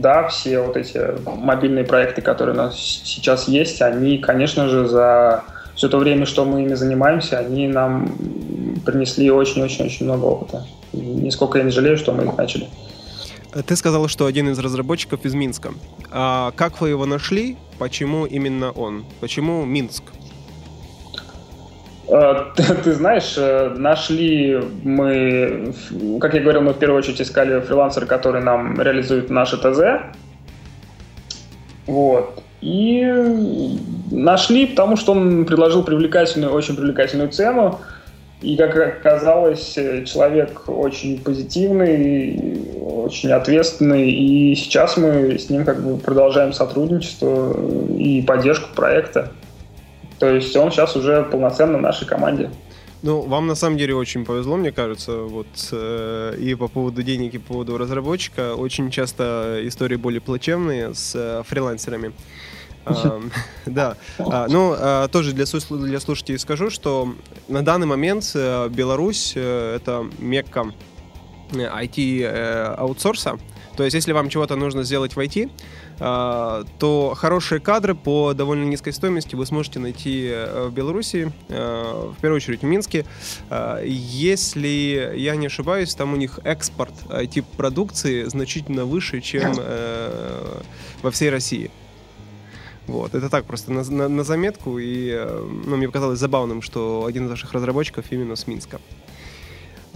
[0.00, 5.44] да, все вот эти мобильные проекты, которые у нас сейчас есть, они, конечно же, за
[5.74, 8.14] все то время, что мы ими занимаемся, они нам
[8.84, 10.66] принесли очень-очень-очень много опыта.
[10.92, 12.68] И нисколько я не жалею, что мы их начали.
[13.66, 15.72] Ты сказал, что один из разработчиков из Минска.
[16.10, 17.56] А как вы его нашли?
[17.78, 19.04] Почему именно он?
[19.20, 20.04] Почему Минск?
[22.10, 25.72] Ты, ты знаешь, э, нашли мы,
[26.20, 30.02] как я говорил, мы в первую очередь искали фрилансера, который нам реализует наше ТЗ.
[31.86, 32.42] Вот.
[32.60, 33.06] И
[34.10, 37.78] нашли, потому что он предложил привлекательную, очень привлекательную цену.
[38.42, 44.10] И, как оказалось, человек очень позитивный, очень ответственный.
[44.10, 47.54] И сейчас мы с ним как бы продолжаем сотрудничество
[47.96, 49.30] и поддержку проекта.
[50.20, 52.50] То есть он сейчас уже полноценно в нашей команде.
[53.02, 57.32] Ну, вам на самом деле очень повезло, мне кажется, вот э, и по поводу денег,
[57.32, 58.54] и по поводу разработчика.
[58.54, 62.12] Очень часто истории более плачевные с э, фрилансерами.
[63.66, 67.14] Да, а, ну, а, тоже для слушателей скажу, что
[67.48, 70.72] на данный момент э, Беларусь— это мекка
[71.52, 73.38] IT-аутсорса.
[73.76, 75.50] То есть, если вам чего-то нужно сделать в IT,
[76.00, 82.20] то хорошие кадры по довольно низкой стоимости вы сможете найти э, в Беларуси, э, в
[82.20, 83.04] первую очередь в Минске.
[83.50, 90.62] А, если я не ошибаюсь, там у них экспорт IT-продукции значительно выше, чем э,
[91.02, 91.70] во всей России.
[92.86, 95.12] Вот, это так просто на, на, на заметку, и
[95.66, 98.80] ну, мне показалось забавным, что один из наших разработчиков именно с Минска.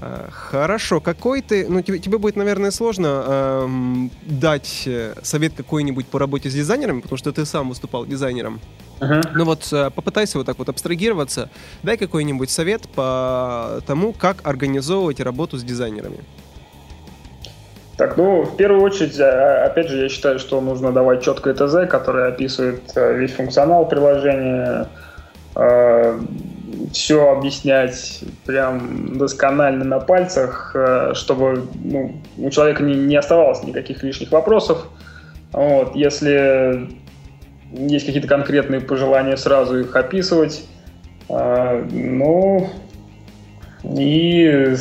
[0.05, 6.07] Э, хорошо, какой ты, ну тебе, тебе будет, наверное, сложно эм, дать э, совет какой-нибудь
[6.07, 8.61] по работе с дизайнерами, потому что ты сам выступал дизайнером.
[9.01, 9.27] Uh-huh.
[9.35, 11.49] Ну вот э, попытайся вот так вот абстрагироваться,
[11.83, 16.19] дай какой-нибудь совет по тому, как организовывать работу с дизайнерами.
[17.97, 21.89] Так, ну, в первую очередь, а, опять же, я считаю, что нужно давать четкое ТЗ,
[21.89, 24.89] которое описывает весь функционал приложения,
[26.95, 34.03] все объяснять прям досконально на пальцах, э, чтобы ну, у человека не, не оставалось никаких
[34.03, 34.87] лишних вопросов.
[35.53, 36.89] Вот, если
[37.73, 40.65] есть какие-то конкретные пожелания, сразу их описывать.
[41.29, 42.71] А, ну,
[43.83, 44.75] и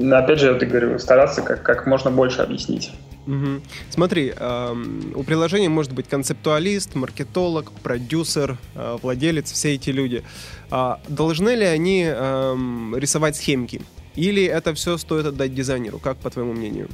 [0.00, 2.90] опять же, я вот говорю, стараться как, как можно больше объяснить.
[3.26, 3.60] Угу.
[3.90, 10.22] Смотри, эм, у приложения может быть концептуалист, маркетолог, продюсер, э, владелец, все эти люди.
[10.70, 13.82] Э, должны ли они эм, рисовать схемки?
[14.16, 15.98] Или это все стоит отдать дизайнеру?
[15.98, 16.88] Как по твоему мнению?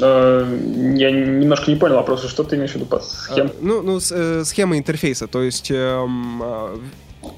[0.00, 0.58] Э,
[0.96, 3.46] я немножко не понял вопроса, что ты имеешь в виду под схем?
[3.48, 6.78] А, ну, ну э, схема интерфейса, то есть эм, э,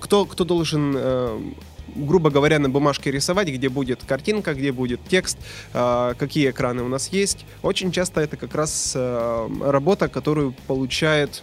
[0.00, 1.40] кто, кто должен э,
[1.94, 5.38] грубо говоря, на бумажке рисовать, где будет картинка, где будет текст,
[5.72, 7.46] а, какие экраны у нас есть.
[7.62, 11.42] Очень часто это как раз а, работа, которую получает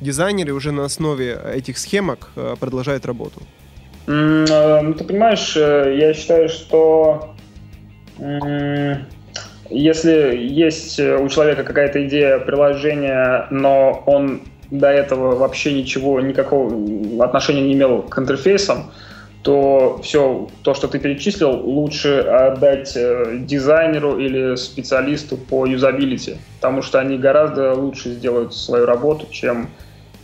[0.00, 3.42] дизайнер и уже на основе этих схемок а, продолжает работу.
[4.06, 7.34] Ну, ты понимаешь, э, я считаю, что
[9.68, 17.60] если есть у человека какая-то идея приложения, но он до этого вообще ничего, никакого отношения
[17.60, 18.90] не имел к интерфейсам,
[19.42, 26.82] то все то, что ты перечислил, лучше отдать э, дизайнеру или специалисту по юзабилити, потому
[26.82, 29.70] что они гораздо лучше сделают свою работу, чем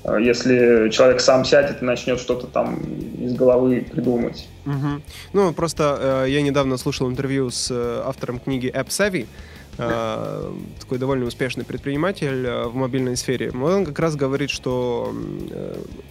[0.02, 2.80] э, если человек сам сядет и начнет что-то там
[3.18, 4.48] из головы придумать.
[4.66, 5.02] Угу.
[5.32, 9.26] Ну, просто э, я недавно слушал интервью с э, автором книги App Savvy,
[9.78, 13.52] э, такой довольно успешный предприниматель э, в мобильной сфере.
[13.52, 15.14] Он как раз говорит, что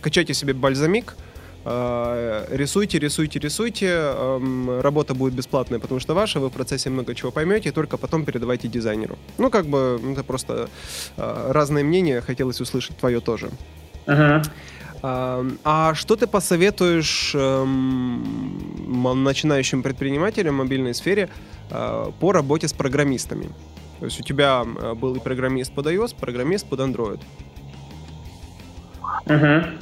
[0.02, 1.16] качайте себе бальзамик,
[1.65, 3.88] рисуйте, рисуйте, рисуйте.
[3.88, 7.97] Эм, работа будет бесплатная, потому что ваша, вы в процессе много чего поймете, и только
[7.97, 9.17] потом передавайте дизайнеру.
[9.38, 10.69] Ну, как бы, это просто
[11.15, 13.49] э, разное мнение, хотелось услышать твое тоже.
[14.06, 14.45] Uh-huh.
[15.02, 21.30] А что ты посоветуешь эм, начинающим предпринимателям в мобильной сфере
[21.69, 23.49] э, по работе с программистами?
[23.99, 24.63] То есть у тебя
[24.95, 27.19] был и программист под iOS, программист под Android.
[29.26, 29.80] Uh-huh.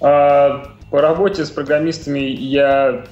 [0.00, 3.04] Uh, по работе с программистами я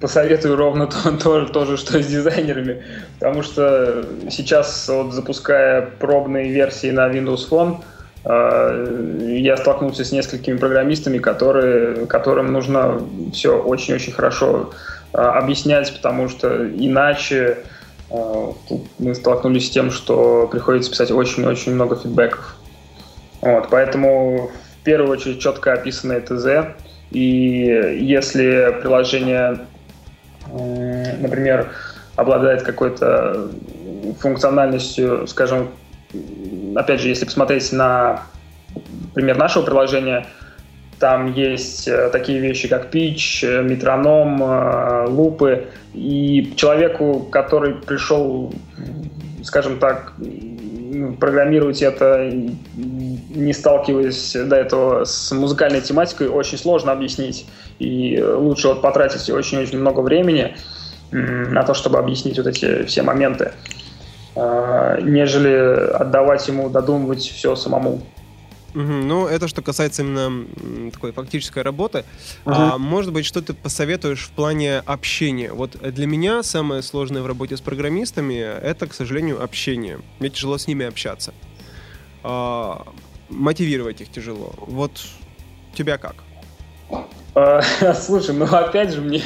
[0.00, 2.82] посоветую ровно то, то, то же, что и с дизайнерами,
[3.18, 7.78] потому что сейчас, вот, запуская пробные версии на Windows Phone,
[8.24, 13.00] э, я столкнулся с несколькими программистами, которые, которым нужно
[13.32, 14.72] все очень-очень хорошо
[15.12, 17.58] э, объяснять, потому что иначе
[18.10, 18.52] э,
[18.98, 22.56] мы столкнулись с тем, что приходится писать очень-очень много фидбэков.
[23.40, 24.50] Вот, поэтому
[24.86, 26.74] первую очередь четко описанное ТЗ.
[27.10, 29.66] И если приложение,
[30.48, 31.70] например,
[32.14, 33.50] обладает какой-то
[34.20, 35.70] функциональностью, скажем,
[36.76, 38.22] опять же, если посмотреть на
[39.12, 40.26] пример нашего приложения,
[40.98, 45.66] там есть э, такие вещи, как пич, э, метроном, э, лупы.
[45.92, 48.54] И человеку, который пришел,
[49.42, 50.14] скажем так,
[51.18, 57.46] программировать это, не сталкиваясь до этого с музыкальной тематикой, очень сложно объяснить.
[57.78, 60.56] И лучше вот потратить очень-очень много времени
[61.10, 63.52] на то, чтобы объяснить вот эти все моменты,
[64.34, 68.02] а, нежели отдавать ему додумывать все самому.
[68.76, 72.04] Угу, ну, это что касается именно такой фактической работы.
[72.44, 72.54] Угу.
[72.54, 75.50] А, может быть, что ты посоветуешь в плане общения?
[75.50, 80.00] Вот для меня самое сложное в работе с программистами— это, к сожалению, общение.
[80.18, 81.32] Мне тяжело с ними общаться.
[82.22, 82.86] А,
[83.30, 84.52] мотивировать их тяжело.
[84.58, 84.90] Вот
[85.74, 86.16] тебя как?
[87.34, 87.62] А,
[87.94, 89.22] слушай, ну опять же, мне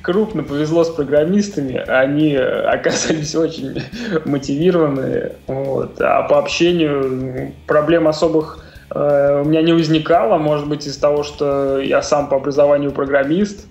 [0.00, 1.74] крупно повезло с программистами.
[1.74, 3.82] Они оказались очень
[4.26, 5.38] мотивированные.
[5.48, 6.00] Вот.
[6.00, 11.78] А по общению проблем особых Э, у меня не возникало, может быть, из того, что
[11.78, 13.66] я сам по образованию программист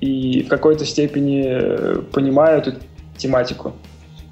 [0.00, 2.72] и в какой-то степени э, понимаю эту
[3.16, 3.74] тематику.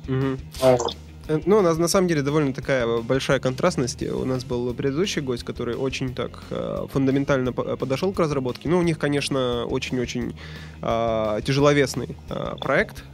[0.06, 0.38] Мгм.
[0.60, 0.96] Вот.
[1.28, 4.02] Э, Ну, у нас на самом деле довольно такая большая контрастность.
[4.02, 8.68] У нас был предыдущий гость, который очень так э, фундаментально по- подошел к разработке.
[8.68, 10.34] Ну, у них, конечно, очень-очень
[10.82, 13.04] э, тяжеловесный э, проект.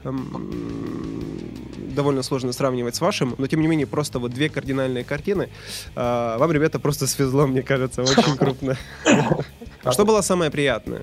[1.94, 5.48] Довольно сложно сравнивать с вашим, но тем не менее просто вот две кардинальные картины.
[5.96, 8.76] Э, Вам, ребята, просто свезло, мне кажется, очень крупно.
[9.84, 11.02] А что было самое приятное?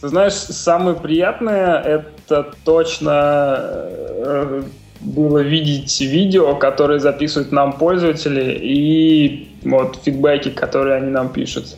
[0.00, 3.10] Ты знаешь, самое приятное это точно
[3.58, 4.62] э,
[5.00, 11.76] было видеть видео, которые записывают нам пользователи, и вот фидбэки, которые они нам пишут.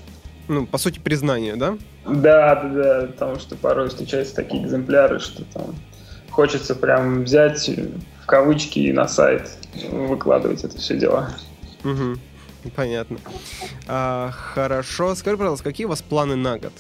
[0.49, 1.77] Ну, по сути, признание, да?
[2.07, 2.69] Да, да,
[3.01, 5.75] да, потому что порой встречаются такие экземпляры, что там
[6.31, 7.69] хочется прям взять
[8.23, 9.51] в кавычки и на сайт
[9.91, 11.31] выкладывать это все дело.
[11.83, 12.19] Мгм.
[12.75, 13.19] Понятно.
[13.87, 15.15] А, хорошо.
[15.15, 16.73] Скажи, пожалуйста, какие у вас планы на год?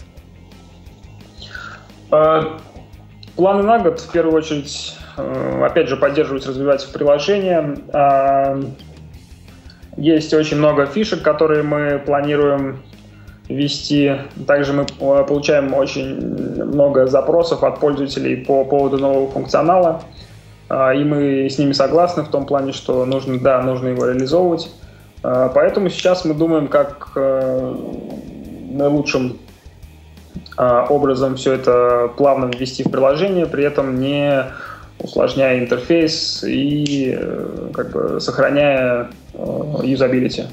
[2.10, 2.58] Э,
[3.36, 7.76] Планы на год, в первую очередь, опять же, поддерживать, развивать приложение.
[7.92, 8.60] А,
[9.96, 12.82] Есть очень много фишек, которые мы планируем
[13.48, 14.16] вести.
[14.46, 16.20] Также мы э, получаем очень
[16.64, 20.02] много запросов от пользователей по поводу нового функционала.
[20.68, 24.70] А, И мы с ними согласны в том плане, что нужно, да, нужно его реализовывать.
[25.22, 27.74] А, Поэтому сейчас мы думаем, как э,
[28.70, 29.38] наилучшим
[30.56, 34.44] образом все это плавно ввести в приложение, при этом не
[35.00, 40.44] усложняя интерфейс и э, как бы сохраняя э, юзабилити.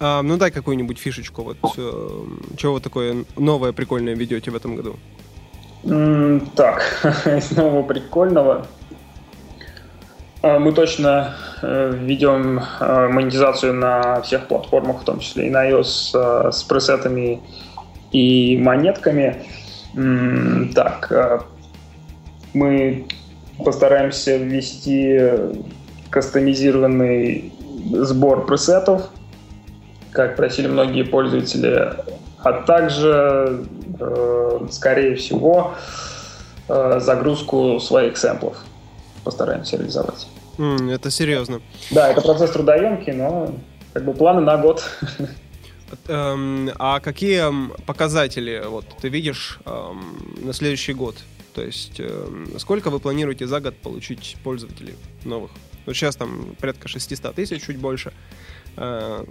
[0.00, 1.42] А, ну дай какую-нибудь фишечку.
[1.42, 2.24] Вот э,
[2.56, 4.96] чего вы такое новое прикольное ведете в этом году?
[5.84, 6.82] М, Так,
[7.26, 8.66] из нового прикольного.
[10.42, 16.52] А, Мы точно введем э, монетизацию на всех платформах, в том числе и на iOS
[16.52, 17.40] с пресетами
[18.12, 19.44] и монетками.
[20.74, 21.10] Так,
[22.54, 23.06] мы
[23.64, 25.18] постараемся ввести
[26.10, 27.52] кастомизированный
[27.92, 29.08] сбор пресетов,
[30.12, 31.92] как просили многие пользователи,
[32.42, 33.64] а также,
[34.00, 35.74] э, скорее всего,
[36.68, 38.56] э, загрузку своих сэмплов
[39.24, 40.26] постараемся реализовать.
[40.58, 41.60] М, это серьезно.
[41.90, 43.52] Да, это процесс трудоемкий, но
[43.92, 44.82] как бы планы на год.
[46.08, 50.02] Эм, а какие м, показатели вот ты видишь эм,
[50.42, 51.16] на следующий год?
[51.58, 54.94] То есть эм, сколько вы планируете за год получить пользователей
[55.24, 55.50] новых?
[55.86, 58.12] Вот сейчас там порядка 600 тысяч, чуть больше.
[58.76, 59.24] Э,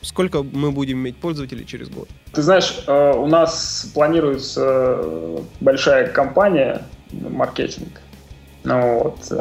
[0.00, 2.08] сколько мы будем иметь пользователей через год?
[2.32, 8.00] Ты знаешь, э, у нас планируется э, большая кампания ну, маркетинг.
[8.62, 9.32] Ну вот,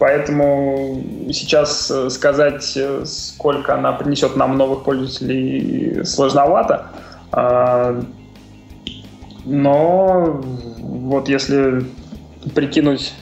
[0.00, 1.00] поэтому
[1.32, 6.90] сейчас сказать, сколько она принесет нам новых пользователей, сложновато.
[9.44, 10.40] Но
[10.78, 11.84] вот если
[12.54, 13.12] прикинуть,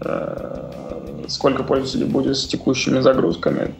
[0.00, 0.70] э,
[1.28, 3.74] сколько пользователей будет с текущими загрузками,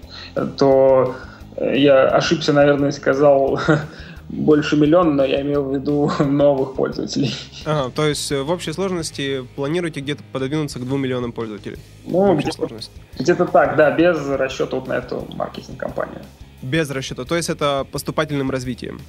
[0.57, 1.17] то
[1.61, 3.61] я ошибся, наверное, сказал
[4.29, 7.35] больше миллиона, но я имел в виду новых пользователей.
[7.65, 11.79] Ага, то есть э, в общей сложности планируете где-то пододвинуться к 2 миллионам пользователей?
[12.07, 12.93] Ну, где-то, сложности.
[13.19, 16.21] где-то так, да, без расчета вот на эту маркетинг-компанию.
[16.63, 17.25] Без расчета.
[17.25, 19.01] То есть это поступательным развитием.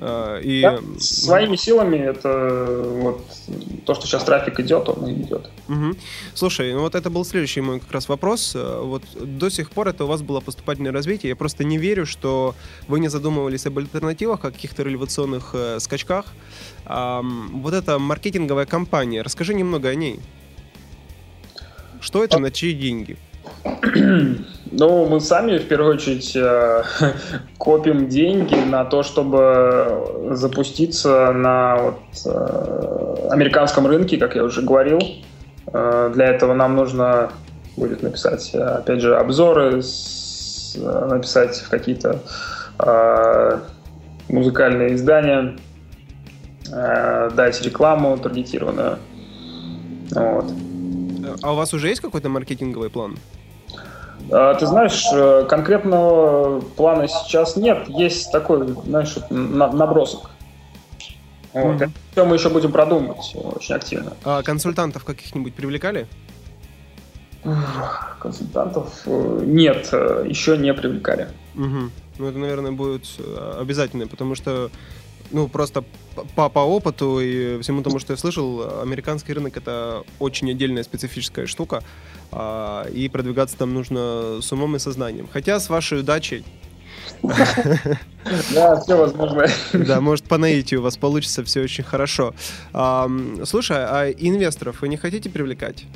[0.00, 2.66] Э, И Да, своими силами это
[3.02, 3.24] вот
[3.84, 5.50] то, что сейчас трафик идет, он и идет.
[5.66, 5.96] Мгм.
[6.34, 8.52] Слушай, ну вот это был следующий мой как раз вопрос.
[8.54, 11.30] Э, Вот до сих пор это у вас было поступательное развитие.
[11.30, 12.54] Я просто не верю, что
[12.86, 16.26] вы не задумывались об альтернативах, о каких-то революционных э, скачках.
[16.84, 20.20] Ам, вот эта маркетинговая кампания, расскажи немного о ней.
[22.00, 23.16] Что это, на чьи деньги?
[24.70, 26.82] Ну, мы сами в первую очередь э,
[27.58, 35.00] копим деньги на то, чтобы запуститься на вот, э, американском рынке, как я уже говорил.
[35.72, 37.30] Э, для этого нам нужно
[37.76, 39.82] будет написать, опять же, обзоры,
[40.74, 42.20] написать в какие-то
[44.28, 45.56] музыкальные издания,
[46.66, 48.98] дать рекламу таргетированную.
[50.10, 50.52] Вот.
[51.42, 53.16] А у вас уже есть какой-то маркетинговый план?
[54.30, 57.88] А, Ты знаешь, э, конкретного плана сейчас нет.
[57.88, 60.30] Есть такой, знаешь, набросок.
[61.54, 61.76] Вот.
[61.76, 61.92] Мгм.
[62.12, 64.12] Это мы еще будем продумывать очень активно.
[64.24, 66.06] А консультантов каких-нибудь привлекали?
[68.18, 71.28] Консультантов э, нет, э, еще не привлекали.
[71.54, 71.90] Мгм.
[72.18, 73.06] Ну, это, наверное, будет
[73.58, 74.70] обязательно, потому что,
[75.30, 75.84] ну, просто
[76.34, 81.46] по, по опыту и всему тому, что я слышал, американский рынок— это очень отдельная специфическая
[81.46, 81.82] штука,
[82.32, 85.28] а, и продвигаться там нужно с умом и сознанием.
[85.32, 86.44] Хотя с вашей удачей
[88.52, 89.46] Да, все возможно.
[89.72, 92.34] Да, может, по наитию у вас получится все очень хорошо.
[93.44, 95.86] Слушай, а инвесторов вы не хотите привлекать?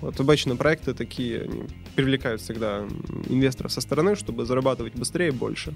[0.00, 1.64] Вот обычно проекты такие они
[1.94, 2.84] привлекают всегда
[3.28, 5.74] инвесторов со стороны, чтобы зарабатывать быстрее и больше.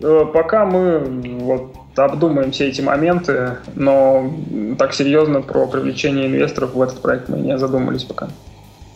[0.00, 0.98] Э, пока мы
[1.40, 4.32] вот обдумаем все эти моменты, но
[4.78, 8.28] так серьезно про привлечение инвесторов в этот проект мы не задумались пока.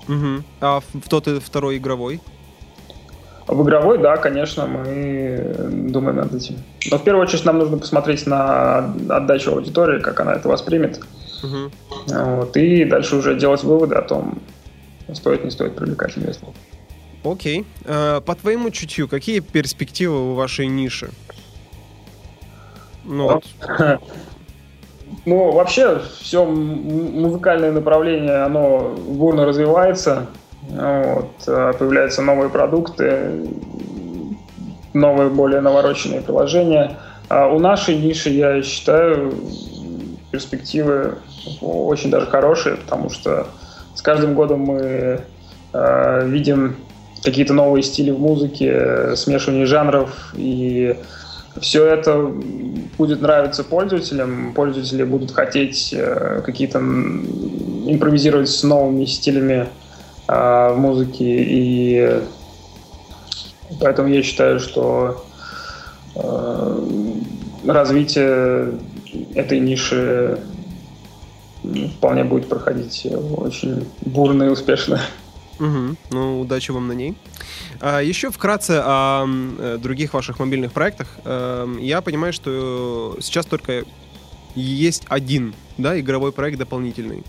[0.08, 0.44] Угу.
[0.60, 2.20] А в тот и второй игровой?
[3.48, 5.54] В игровой, да, конечно, мы
[5.90, 6.56] думаем над этим.
[6.90, 11.00] Но в первую очередь нам нужно посмотреть на отдачу аудитории, как она это воспримет.
[11.42, 12.14] Угу.
[12.14, 14.38] Вот, и дальше уже делать выводы о том,
[15.12, 16.54] стоит, не стоит привлекать инвесторов.
[17.24, 17.64] Окей.
[17.84, 21.10] Э, по твоему чутью, какие перспективы у вашей ниши?
[23.04, 23.44] Ну, вот.
[25.24, 30.26] ну вообще, все музыкальное направление, оно бурно развивается.
[30.68, 33.48] Вот, э, появляются новые продукты,
[34.94, 36.98] новые, более навороченные приложения.
[37.28, 39.32] А у нашей ниши, я считаю,
[40.30, 41.18] перспективы
[41.60, 43.46] очень даже хорошие, потому что
[43.94, 45.20] с каждым годом мы
[45.72, 46.76] э, видим
[47.22, 50.96] какие-то новые стили в музыке, смешивание жанров, и
[51.60, 52.32] все это
[52.96, 54.52] будет нравиться пользователям.
[54.54, 59.68] Пользователи будут хотеть э, какие-то импровизировать с новыми стилями
[60.28, 62.20] э, музыки, и
[63.80, 65.24] поэтому я считаю, что
[66.14, 66.78] э,
[67.66, 68.78] развитие
[69.34, 70.38] этой ниши
[71.96, 73.06] вполне будет проходить
[73.36, 75.00] очень бурно и успешно.
[75.62, 75.96] Угу.
[76.10, 77.16] Ну, удачи вам на ней.
[77.80, 81.06] А, еще вкратце о э, других ваших мобильных проектах.
[81.24, 83.84] Эм, я понимаю, что сейчас только
[84.56, 87.22] есть один, да, игровой проект дополнительный.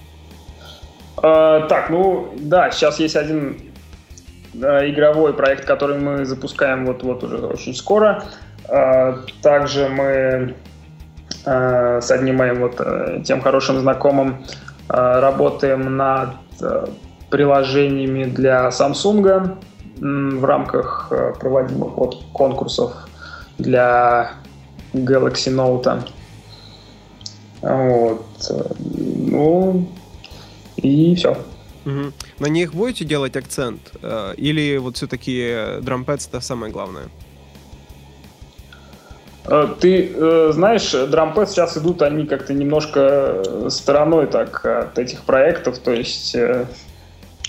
[1.17, 3.71] А, так, ну да, сейчас есть один
[4.61, 8.23] а, игровой проект, который мы запускаем вот вот уже очень скоро.
[8.67, 10.55] А, также мы
[11.45, 14.43] а, с одним моим вот э, тем хорошим знакомым
[14.89, 16.29] а, работаем над
[17.33, 19.57] приложениями для Samsung
[19.99, 22.93] в рамках э, проводимых вот конкурсов
[23.57, 24.33] для
[24.93, 26.01] Galaxy Note.
[27.61, 28.25] Вот.
[28.77, 29.87] Ну,
[30.75, 31.31] и все.
[31.85, 32.13] Угу.
[32.37, 33.81] На них будете делать акцент?
[34.03, 35.39] Э, или вот все-таки
[35.79, 37.05] Drumpads это самое главное?
[39.47, 45.91] Э, ты знаешь, Drumpads сейчас идут они как-то немножко стороной так от этих проектов, то
[45.91, 46.37] есть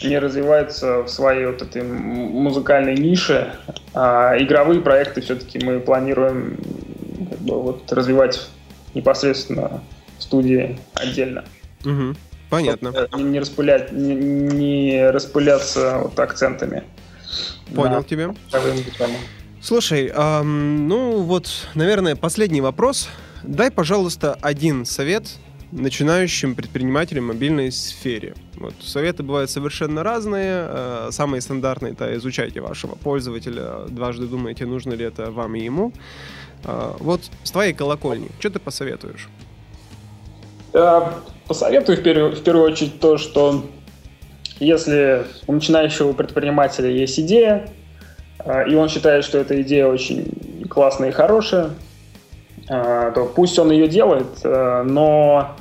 [0.03, 3.55] не развиваются в своей вот этой музыкальной нише,
[3.95, 6.59] а игровые проекты все-таки мы планируем
[7.31, 8.49] как бы, вот, развивать
[8.95, 9.83] непосредственно
[10.19, 11.45] в студии отдельно.
[11.85, 12.17] Угу.
[12.51, 13.09] Понятно.
[13.17, 16.85] Не, не, распылять, не, не распыляться вот акцентами.
[17.75, 18.03] Понял да.
[18.03, 18.35] тебя.
[19.61, 23.09] Слушай, эм, ну вот, наверное, последний вопрос.
[23.43, 25.25] Дай, пожалуйста, один совет
[25.73, 28.35] начинающим предпринимателям в мобильной сфере.
[28.57, 28.75] Вот.
[28.81, 30.67] Советы бывают совершенно разные.
[30.69, 35.93] Э, самые стандартные— это изучайте вашего пользователя, дважды думайте, нужно ли это вам и ему.
[36.65, 39.29] Э, вот с твоей колокольни, что ты посоветуешь?
[40.73, 41.15] Я
[41.47, 43.65] посоветую в первую, в первую очередь то, что
[44.61, 47.69] если у начинающего предпринимателя есть идея,
[48.39, 51.71] э, и он считает, что эта идея очень классная и хорошая,
[52.67, 55.55] то пусть он ее делает, но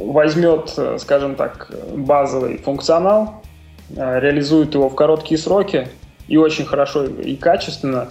[0.00, 3.42] возьмет, скажем так, базовый функционал,
[3.96, 5.88] э, реализует его в короткие сроки
[6.28, 8.08] и очень хорошо и качественно,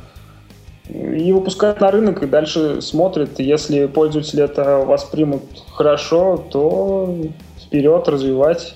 [0.89, 3.39] и выпускает на рынок, и дальше смотрит.
[3.39, 7.15] Если пользователи это воспримут хорошо, то
[7.65, 8.75] вперед развивать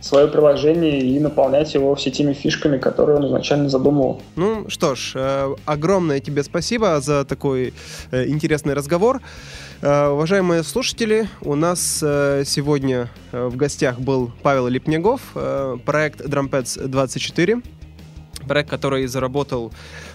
[0.00, 4.22] свое приложение и наполнять его все теми фишками, которые он изначально задумывал.
[4.36, 7.74] Ну что ж, э, огромное тебе спасибо за такой
[8.10, 9.20] э, интересный разговор.
[9.82, 15.20] Э, уважаемые слушатели, у нас сегодня в гостях был Павел Липнягов,
[15.84, 17.62] проект Drumpads 24
[18.46, 19.72] проект, который заработал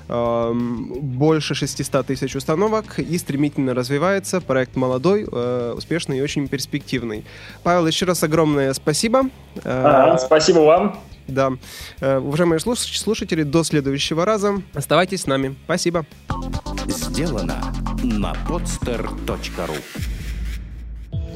[0.07, 4.41] э, больше 600 тысяч установок и стремительно развивается.
[4.41, 7.25] Проект молодой, э, успешный и очень перспективный.
[7.63, 9.23] Павел, еще раз огромное спасибо.
[9.63, 10.99] Ага, спасибо вам.
[11.27, 11.53] Да.
[12.01, 14.61] Э, уважаемые слушатели, до следующего раза.
[14.73, 15.55] Оставайтесь с нами.
[15.65, 16.05] Спасибо.
[16.87, 19.75] Сделано на podster.ru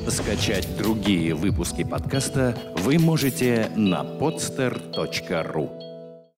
[0.07, 5.88] Скачать другие выпуски подкаста вы можете на podster.ru